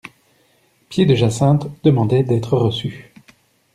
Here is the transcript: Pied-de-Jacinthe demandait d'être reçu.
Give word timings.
Pied-de-Jacinthe 0.89 1.67
demandait 1.83 2.23
d'être 2.23 2.57
reçu. 2.57 3.13